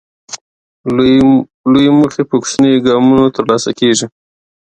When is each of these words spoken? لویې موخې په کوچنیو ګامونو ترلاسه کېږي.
لویې 1.71 1.91
موخې 1.97 2.23
په 2.29 2.35
کوچنیو 2.41 2.83
ګامونو 2.87 3.25
ترلاسه 3.35 3.69
کېږي. 3.79 4.07